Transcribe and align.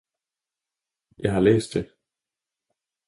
Jeg 1.17 1.33
har 1.33 1.39
læst 1.39 1.73
det! 1.73 1.89